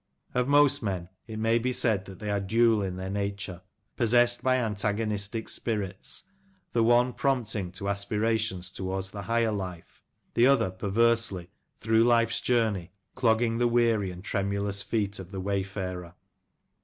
Of 0.33 0.47
most 0.47 0.81
men 0.81 1.09
it 1.27 1.37
may 1.37 1.59
be 1.59 1.71
said 1.71 2.05
that 2.05 2.17
they 2.17 2.31
are 2.31 2.39
dual 2.39 2.81
in 2.81 2.95
their 2.95 3.07
nature— 3.11 3.61
possessed 3.97 4.41
by 4.41 4.55
antagonistic 4.55 5.47
spirits, 5.47 6.23
the 6.71 6.81
one 6.81 7.13
prompting 7.13 7.71
to 7.73 7.87
aspirations 7.87 8.71
towards 8.71 9.11
the 9.11 9.21
higher 9.21 9.51
life, 9.51 10.01
the 10.33 10.47
other 10.47 10.71
perversely, 10.71 11.51
through 11.77 12.03
life's 12.03 12.41
journey, 12.41 12.93
clogging 13.13 13.59
the 13.59 13.67
weary 13.67 14.09
and 14.09 14.23
tremulous 14.23 14.81
feet 14.81 15.19
of 15.19 15.29
the 15.29 15.39
wayfarer. 15.39 16.15